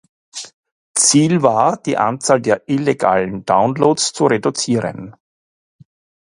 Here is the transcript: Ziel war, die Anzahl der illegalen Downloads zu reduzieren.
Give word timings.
Ziel 0.95 1.43
war, 1.43 1.77
die 1.77 1.95
Anzahl 1.99 2.41
der 2.41 2.67
illegalen 2.67 3.45
Downloads 3.45 4.13
zu 4.13 4.25
reduzieren. 4.25 5.15